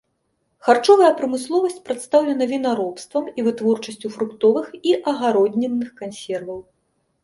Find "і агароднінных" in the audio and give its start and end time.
4.93-5.89